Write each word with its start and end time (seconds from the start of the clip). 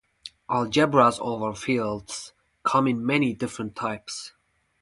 Algebras 0.49 1.19
over 1.21 1.53
fields 1.53 2.33
come 2.63 2.87
in 2.87 3.05
many 3.05 3.35
different 3.35 3.75
types. 3.75 4.33